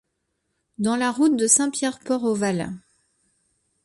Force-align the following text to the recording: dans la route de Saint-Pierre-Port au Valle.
dans 0.79 0.95
la 0.95 1.11
route 1.11 1.37
de 1.37 1.45
Saint-Pierre-Port 1.45 2.23
au 2.23 2.33
Valle. 2.33 2.71